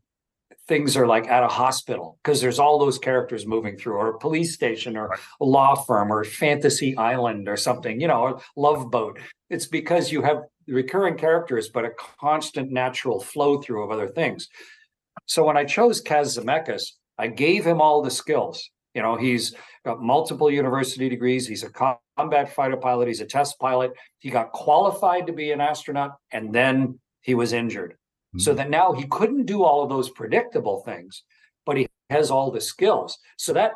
[0.67, 4.19] things are like at a hospital because there's all those characters moving through, or a
[4.19, 8.89] police station, or a law firm, or fantasy island, or something, you know, or love
[8.89, 9.19] boat.
[9.49, 14.47] It's because you have recurring characters, but a constant natural flow through of other things.
[15.25, 16.84] So when I chose Kaz Zemeckis,
[17.17, 18.69] I gave him all the skills.
[18.93, 21.47] You know, he's got multiple university degrees.
[21.47, 21.69] He's a
[22.17, 23.08] combat fighter pilot.
[23.08, 23.91] He's a test pilot.
[24.19, 27.91] He got qualified to be an astronaut, and then he was injured.
[27.91, 28.39] Mm-hmm.
[28.39, 31.23] So that now he couldn't do all of those predictable things,
[31.65, 33.17] but he has all the skills.
[33.38, 33.73] So that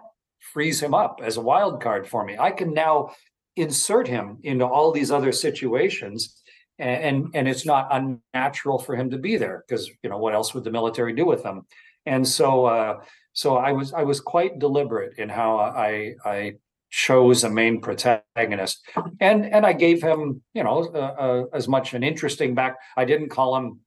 [0.54, 2.38] frees him up as a wild card for me.
[2.38, 3.14] I can now
[3.56, 6.39] insert him into all these other situations
[6.80, 10.54] and and it's not unnatural for him to be there because you know what else
[10.54, 11.66] would the military do with them
[12.06, 13.00] and so uh,
[13.34, 16.54] so i was i was quite deliberate in how i i
[16.90, 18.80] chose a main protagonist
[19.20, 23.06] and and i gave him you know uh, uh, as much an interesting back i
[23.06, 23.80] didn't call him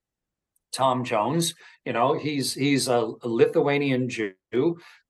[0.72, 4.32] tom jones you know he's he's a, a lithuanian jew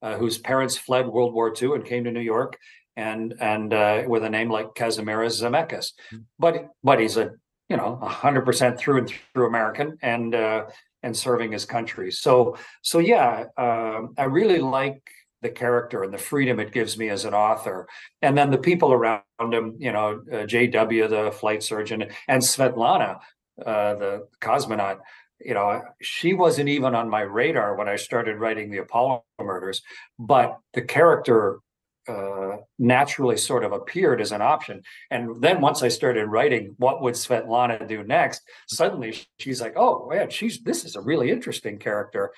[0.01, 2.57] uh, whose parents fled world war ii and came to new york
[2.97, 5.93] and and uh, with a name like Kazimieras Zemeckis.
[6.11, 6.19] Hmm.
[6.39, 7.33] But but he's a
[7.73, 10.67] you know, hundred percent through and through American and uh,
[11.03, 12.11] and serving his country.
[12.13, 15.03] So so yeah, uh, I really like
[15.41, 17.89] the character and the freedom it gives me as an author,
[18.21, 19.77] and then the people around him.
[19.79, 21.09] You know, uh, J.W.
[21.09, 23.21] the flight surgeon and Svetlana,
[23.65, 24.99] uh, the cosmonaut.
[25.41, 29.81] You know, she wasn't even on my radar when I started writing the Apollo murders,
[30.19, 31.61] but the character
[32.09, 34.83] uh, naturally sort of appeared as an option.
[35.11, 38.43] And then once I started writing, what would Svetlana do next?
[38.69, 42.33] Suddenly she's like, oh man, she's this is a really interesting character,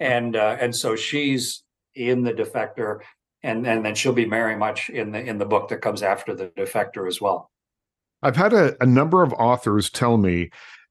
[0.00, 3.00] and uh, and so she's in the Defector,
[3.42, 6.34] and and then she'll be very much in the in the book that comes after
[6.34, 7.50] the Defector as well.
[8.22, 10.50] I've had a, a number of authors tell me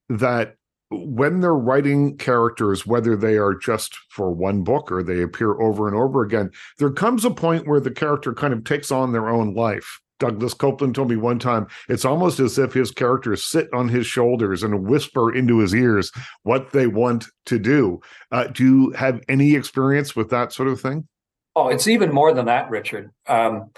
[0.10, 0.56] that
[0.92, 5.88] when they're writing characters, whether they are just for one book or they appear over
[5.88, 9.28] and over again, there comes a point where the character kind of takes on their
[9.28, 10.00] own life.
[10.18, 14.08] Douglas Coupland told me one time it's almost as if his characters sit on his
[14.08, 16.10] shoulders and whisper into his ears
[16.44, 18.00] what they want to do.
[18.32, 21.08] Uh, do you have any experience with that sort of thing?
[21.54, 23.12] Oh, it's even more than that, Richard.
[23.28, 23.72] Um,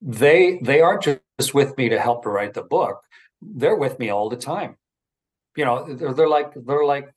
[0.00, 3.02] they they aren't just with me to help to write the book;
[3.40, 4.76] they're with me all the time
[5.56, 7.12] you know they're, they're like they're like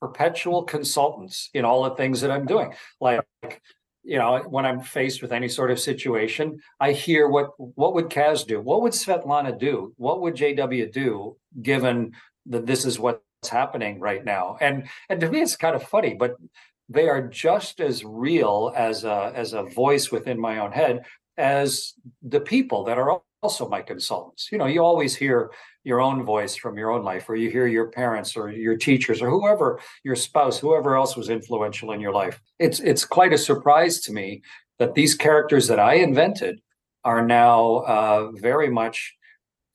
[0.00, 2.72] perpetual consultants in all the things that i'm doing.
[3.00, 3.24] Like
[4.04, 8.08] you know when i'm faced with any sort of situation i hear what what would
[8.08, 8.60] kaz do?
[8.60, 9.92] What would svetlana do?
[9.96, 12.12] What would jw do given
[12.46, 14.56] that this is what's happening right now?
[14.60, 16.36] And and to me it's kind of funny but
[16.88, 21.04] they are just as real as a as a voice within my own head
[21.36, 24.48] as the people that are also my consultants.
[24.50, 25.50] You know, you always hear
[25.84, 29.22] your own voice from your own life, or you hear your parents or your teachers
[29.22, 32.40] or whoever, your spouse, whoever else was influential in your life.
[32.58, 34.42] It's it's quite a surprise to me
[34.78, 36.60] that these characters that I invented
[37.04, 39.14] are now uh, very much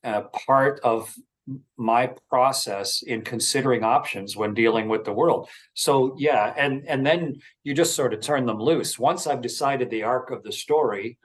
[0.04, 1.13] uh, part of
[1.78, 7.36] my process in considering options when dealing with the world so yeah and and then
[7.65, 11.17] you just sort of turn them loose once i've decided the arc of the story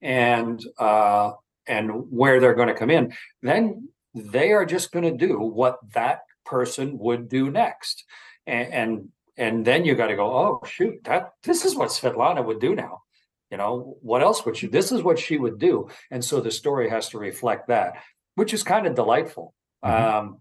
[0.00, 1.30] and uh
[1.66, 5.78] and where they're going to come in then they are just going to do what
[5.92, 8.04] that person would do next.
[8.46, 12.44] And and, and then you got to go, oh shoot, that this is what Svetlana
[12.44, 13.02] would do now.
[13.50, 14.66] You know, what else would she?
[14.66, 15.88] This is what she would do.
[16.10, 18.02] And so the story has to reflect that,
[18.34, 19.54] which is kind of delightful.
[19.84, 20.16] Mm-hmm.
[20.16, 20.38] Um,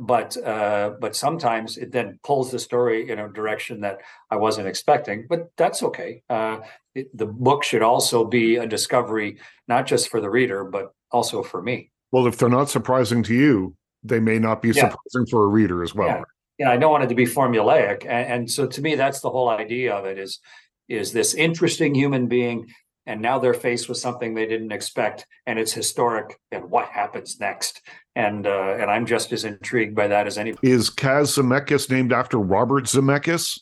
[0.00, 3.98] but uh, but sometimes it then pulls the story in a direction that
[4.30, 5.26] I wasn't expecting.
[5.28, 6.22] But that's okay.
[6.28, 6.58] Uh,
[6.94, 11.42] it, the book should also be a discovery, not just for the reader, but also
[11.42, 11.90] for me.
[12.12, 14.88] Well, if they're not surprising to you, they may not be yeah.
[14.88, 16.08] surprising for a reader as well.
[16.08, 16.22] Yeah.
[16.58, 19.30] yeah, I don't want it to be formulaic, and, and so to me, that's the
[19.30, 20.18] whole idea of it.
[20.18, 20.40] Is
[20.88, 22.68] is this interesting human being
[23.06, 27.38] and now they're faced with something they didn't expect and it's historic and what happens
[27.40, 27.82] next?
[28.14, 32.12] And uh, and i'm just as intrigued by that as anybody is kaz zemeckis named
[32.12, 33.60] after robert zemeckis?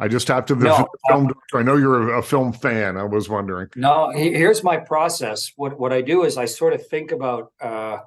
[0.00, 2.96] I just have to the no, film uh, i know you're a, a, film fan
[2.96, 3.68] i was wondering.
[3.76, 5.52] No here's my process.
[5.56, 7.98] What what i do is i sort of think about uh,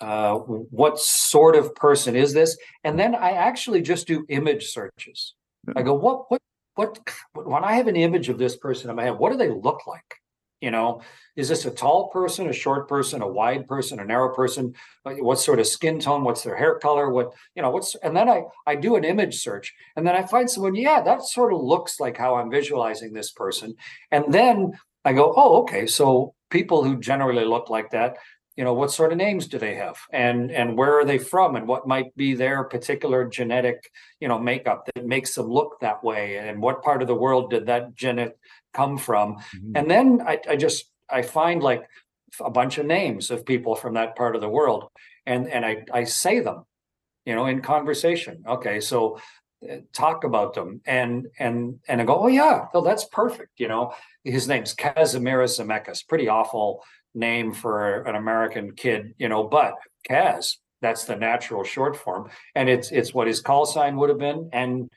[0.00, 2.56] uh, what sort of person is this?
[2.84, 5.34] And then i actually just do image searches.
[5.76, 6.40] I go what what
[6.78, 6.96] what
[7.34, 9.86] when I have an image of this person in my head, what do they look
[9.86, 10.14] like?
[10.60, 11.02] You know,
[11.36, 14.74] is this a tall person, a short person, a wide person, a narrow person?
[15.04, 16.22] What sort of skin tone?
[16.22, 17.10] What's their hair color?
[17.10, 17.70] What you know?
[17.70, 20.76] What's and then I I do an image search, and then I find someone.
[20.76, 23.74] Yeah, that sort of looks like how I'm visualizing this person,
[24.12, 24.72] and then
[25.04, 25.86] I go, oh, okay.
[25.86, 28.16] So people who generally look like that
[28.58, 29.96] you know what sort of names do they have?
[30.12, 31.54] And and where are they from?
[31.54, 36.02] And what might be their particular genetic you know makeup that makes them look that
[36.02, 36.38] way?
[36.38, 38.36] And what part of the world did that genetic
[38.74, 39.36] come from?
[39.36, 39.76] Mm-hmm.
[39.76, 41.84] and then I, I just i find like
[42.40, 44.90] a bunch of names of people from that part of the world.
[45.24, 46.64] And and i i say them
[47.24, 48.42] you know in conversation.
[48.56, 49.20] Okay so
[49.70, 50.80] uh, talk about them.
[50.84, 53.94] And and and i go oh yeah well that's perfect you know?
[54.24, 56.82] His name's kazimieras zemeckis pretty awful
[57.18, 59.74] name for an American kid, you know, but
[60.08, 62.30] Kaz, that's the natural short form.
[62.54, 64.50] And it's it's what his call sign would have been.
[64.52, 64.88] And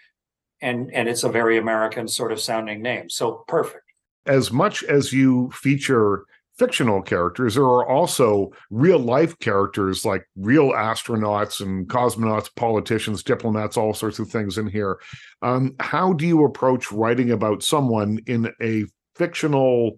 [0.61, 3.09] and and it's a very American sort of sounding name.
[3.09, 3.83] So perfect.
[4.25, 6.25] As much as you feature
[6.57, 13.77] fictional characters, there are also real life characters like real astronauts and cosmonauts, politicians, diplomats,
[13.77, 14.99] all sorts of things in here.
[15.41, 19.97] Um, how do you approach writing about someone in a fictional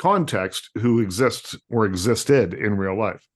[0.00, 3.26] context who exists or existed in real life.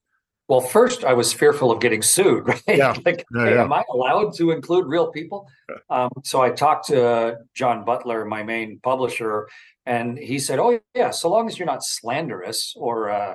[0.48, 2.46] Well, first, I was fearful of getting sued.
[2.48, 2.62] Right?
[2.66, 2.96] Yeah.
[3.04, 3.64] like, yeah, hey, yeah.
[3.64, 5.46] am I allowed to include real people?
[5.90, 9.48] Um, so I talked to John Butler, my main publisher,
[9.86, 13.34] and he said, "Oh, yeah, so long as you're not slanderous or, uh,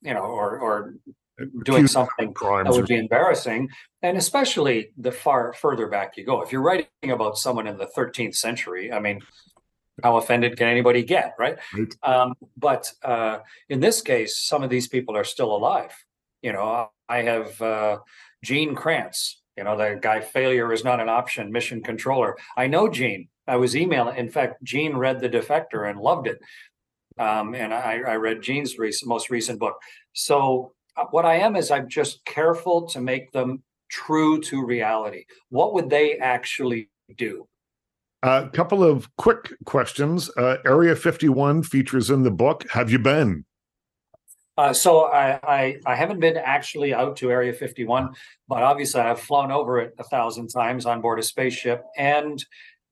[0.00, 0.94] you know, or or
[1.64, 3.68] doing something that would be embarrassing,
[4.02, 6.42] and especially the far further back you go.
[6.42, 9.20] If you're writing about someone in the 13th century, I mean,
[10.02, 11.58] how offended can anybody get, right?
[11.74, 11.94] right.
[12.02, 15.92] Um, but uh, in this case, some of these people are still alive.
[16.42, 17.98] You know, I have uh,
[18.42, 19.42] Gene Kranz.
[19.56, 22.36] You know, the guy failure is not an option, mission controller.
[22.56, 23.28] I know Gene.
[23.46, 24.16] I was emailing.
[24.16, 26.40] In fact, Gene read The Defector and loved it.
[27.18, 29.76] Um, and I, I, read Gene's recent, most recent book.
[30.14, 35.26] So uh, what I am is I'm just careful to make them true to reality.
[35.50, 37.46] What would they actually do?
[38.24, 40.30] A uh, couple of quick questions.
[40.36, 42.64] Uh, Area 51 features in the book.
[42.70, 43.44] Have you been?
[44.56, 48.14] Uh, so I, I, I haven't been actually out to Area 51,
[48.46, 52.44] but obviously I've flown over it a thousand times on board a spaceship, and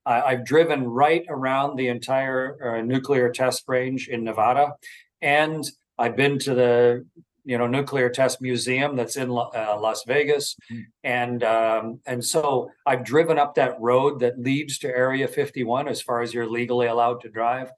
[0.07, 4.73] I, have driven right around the entire uh, nuclear test range in Nevada,
[5.21, 5.63] and
[5.99, 7.07] I've been to the
[7.45, 10.83] you know nuclear test museum that's in uh, Las Vegas, mm-hmm.
[11.05, 16.01] and um, and so I've driven up that road that leads to Area 51 as
[16.03, 17.71] far as you're legally allowed to drive,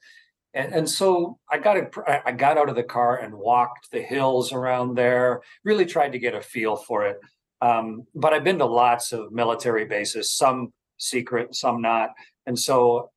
[0.55, 1.95] and and so I got it.
[2.07, 5.43] I got out of the car and walked the hills around there.
[5.65, 7.19] Really tried to get a feel for it.
[7.61, 12.11] Um, but I've been to lots of military bases, some secret, some not,
[12.45, 13.11] and so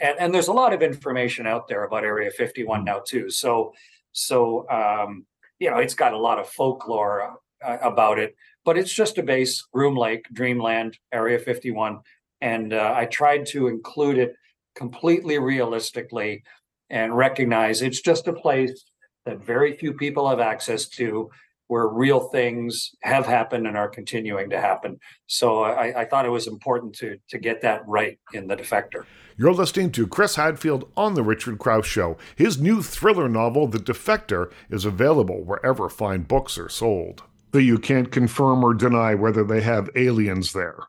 [0.00, 2.84] and, and there's a lot of information out there about Area 51 mm.
[2.84, 3.30] now too.
[3.30, 3.72] So
[4.12, 5.26] so um,
[5.58, 9.22] you know, it's got a lot of folklore uh, about it, but it's just a
[9.22, 12.00] base, Groom Lake, Dreamland, Area 51.
[12.40, 14.34] And uh, I tried to include it
[14.76, 16.44] completely realistically
[16.90, 18.84] and recognize it's just a place
[19.26, 21.28] that very few people have access to
[21.66, 24.98] where real things have happened and are continuing to happen.
[25.26, 29.04] So I, I, thought it was important to to get that right in the defector.
[29.40, 32.16] You're listening to Chris Hadfield on The Richard Crouse Show.
[32.34, 37.22] His new thriller novel, The Defector, is available wherever fine books are sold.
[37.52, 40.88] Though you can't confirm or deny whether they have aliens there.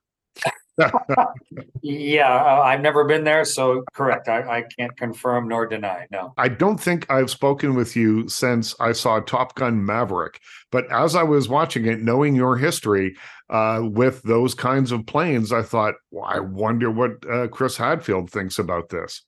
[1.82, 4.28] yeah, uh, I've never been there, so correct.
[4.28, 6.08] I, I can't confirm nor deny.
[6.12, 10.40] No, I don't think I've spoken with you since I saw Top Gun Maverick.
[10.72, 13.16] But as I was watching it, knowing your history
[13.50, 18.30] uh, with those kinds of planes, I thought, well, I wonder what uh, Chris Hadfield
[18.30, 19.24] thinks about this.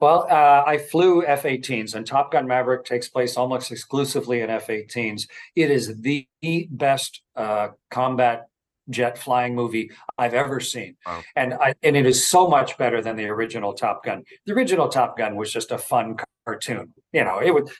[0.00, 4.50] Well, uh, I flew F 18s, and Top Gun Maverick takes place almost exclusively in
[4.50, 5.28] F 18s.
[5.54, 6.26] It is the
[6.70, 8.48] best uh, combat
[8.90, 10.96] jet flying movie I've ever seen.
[11.06, 11.22] Wow.
[11.36, 14.24] And I, and it is so much better than the original Top Gun.
[14.46, 16.16] The original Top Gun was just a fun
[16.46, 16.92] cartoon.
[17.12, 17.70] You know, it was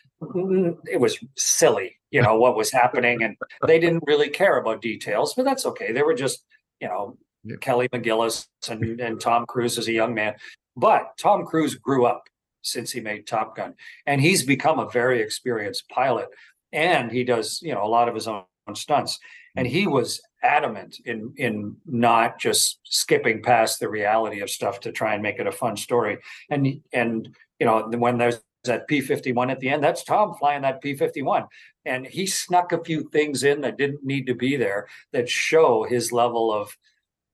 [0.86, 3.36] it was silly, you know, what was happening and
[3.66, 5.92] they didn't really care about details, but that's okay.
[5.92, 6.44] They were just,
[6.80, 7.56] you know, yeah.
[7.60, 10.34] Kelly McGillis and, and Tom Cruise as a young man.
[10.76, 12.24] But Tom Cruise grew up
[12.62, 13.74] since he made Top Gun,
[14.06, 16.28] and he's become a very experienced pilot.
[16.72, 18.44] And he does, you know, a lot of his own
[18.74, 19.18] stunts.
[19.54, 24.92] And he was adamant in in not just skipping past the reality of stuff to
[24.92, 26.18] try and make it a fun story.
[26.50, 27.28] And and
[27.58, 31.48] you know, when there's that P51 at the end, that's Tom flying that P51.
[31.84, 35.82] And he snuck a few things in that didn't need to be there that show
[35.82, 36.76] his level of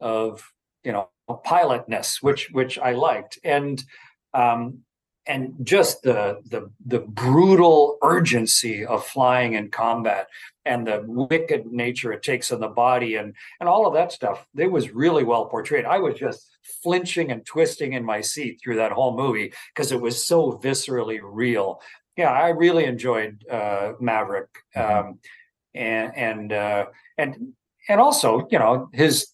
[0.00, 0.42] of
[0.84, 1.08] you know
[1.46, 3.82] pilotness, which which I liked, and
[4.34, 4.80] um,
[5.28, 10.26] and just the the the brutal urgency of flying in combat
[10.64, 14.46] and the wicked nature it takes on the body and and all of that stuff.
[14.56, 15.84] It was really well portrayed.
[15.84, 16.48] I was just
[16.82, 21.20] flinching and twisting in my seat through that whole movie because it was so viscerally
[21.22, 21.80] real.
[22.16, 25.08] Yeah, I really enjoyed uh, Maverick, mm-hmm.
[25.08, 25.18] um,
[25.74, 26.86] and and uh,
[27.18, 27.52] and
[27.88, 29.28] and also you know his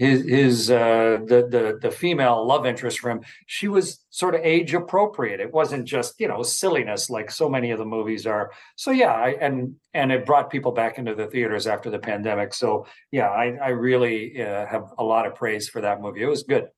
[0.00, 4.40] his his uh, the the the female love interest for him, she was sort of
[4.42, 5.40] age appropriate.
[5.40, 8.50] It wasn't just you know silliness like so many of the movies are.
[8.76, 12.54] So yeah, I, and and it brought people back into the theaters after the pandemic.
[12.54, 16.22] So yeah, I I really uh, have a lot of praise for that movie.
[16.22, 16.68] It was good.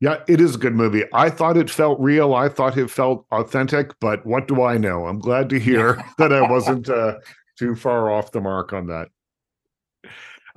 [0.00, 1.04] Yeah, it is a good movie.
[1.12, 2.34] I thought it felt real.
[2.34, 5.06] I thought it felt authentic, but what do I know?
[5.06, 7.18] I'm glad to hear that I wasn't uh,
[7.56, 9.10] too far off the mark on that.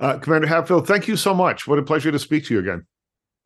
[0.02, 1.68] Uh, Commander Hadfield, thank you so much.
[1.68, 2.84] What a pleasure to speak to you again.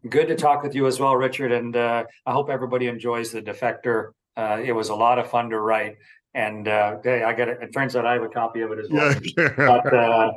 [0.08, 1.52] Good to talk with you as well, Richard.
[1.52, 4.12] And uh, I hope everybody enjoys the Defector.
[4.38, 5.96] Uh, it was a lot of fun to write.
[6.32, 7.58] And uh, hey, I got it.
[7.60, 9.14] It turns out I have a copy of it as well.
[9.36, 9.52] Yeah.
[9.56, 10.32] but, uh,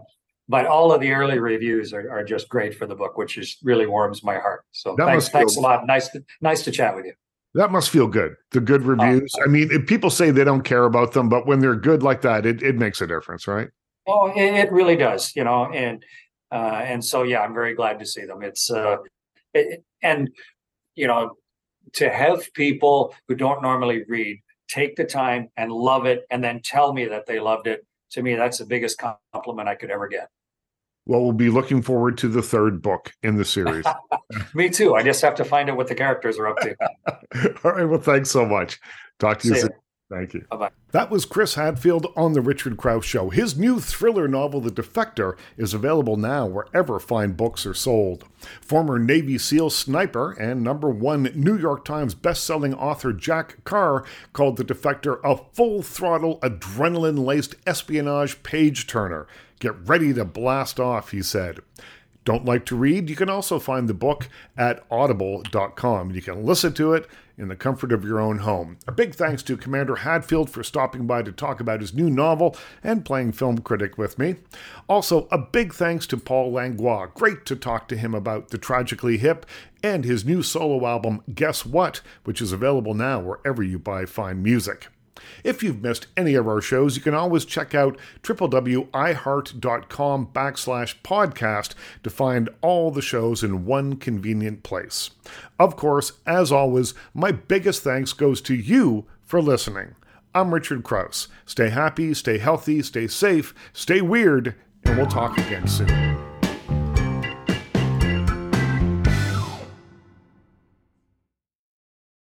[0.49, 3.57] but all of the early reviews are, are just great for the book, which is
[3.63, 4.65] really warms my heart.
[4.71, 5.87] So that thanks, thanks a lot.
[5.87, 7.13] Nice to, nice to chat with you.
[7.53, 8.35] That must feel good.
[8.51, 9.31] The good oh, reviews.
[9.41, 12.45] I mean, people say they don't care about them, but when they're good like that,
[12.45, 13.69] it, it makes a difference, right?
[14.09, 16.03] Oh, it, it really does, you know, and
[16.51, 18.41] uh, and so yeah, I'm very glad to see them.
[18.41, 18.97] It's uh,
[19.53, 20.29] it, and
[20.95, 21.35] you know,
[21.93, 26.61] to have people who don't normally read take the time and love it, and then
[26.63, 27.85] tell me that they loved it.
[28.11, 29.01] To me, that's the biggest
[29.33, 30.29] compliment I could ever get.
[31.05, 33.85] Well, we'll be looking forward to the third book in the series.
[34.53, 34.95] me too.
[34.95, 36.75] I just have to find out what the characters are up to.
[37.63, 37.85] All right.
[37.85, 38.79] Well, thanks so much.
[39.19, 39.71] Talk to you See soon.
[40.09, 40.45] Thank you.
[40.49, 40.69] Bye bye.
[40.91, 43.29] That was Chris Hadfield on The Richard Crouse Show.
[43.29, 48.25] His new thriller novel, The Defector, is available now wherever fine books are sold.
[48.59, 54.03] Former Navy SEAL sniper and number one New York Times bestselling author Jack Carr
[54.33, 59.27] called The Defector a full throttle, adrenaline laced espionage page turner.
[59.59, 61.59] Get ready to blast off, he said.
[62.25, 63.09] Don't like to read?
[63.09, 66.11] You can also find the book at audible.com.
[66.11, 67.07] You can listen to it
[67.39, 68.77] in the comfort of your own home.
[68.87, 72.55] A big thanks to Commander Hadfield for stopping by to talk about his new novel
[72.83, 74.35] and playing film critic with me.
[74.87, 77.07] Also, a big thanks to Paul Langlois.
[77.15, 79.45] Great to talk to him about The Tragically Hip
[79.81, 84.43] and his new solo album, Guess What, which is available now wherever you buy fine
[84.43, 84.87] music.
[85.43, 91.73] If you've missed any of our shows, you can always check out www.iheart.com backslash podcast
[92.03, 95.11] to find all the shows in one convenient place.
[95.59, 99.95] Of course, as always, my biggest thanks goes to you for listening.
[100.33, 101.27] I'm Richard Crouse.
[101.45, 104.55] Stay happy, stay healthy, stay safe, stay weird,
[104.85, 106.28] and we'll talk again soon.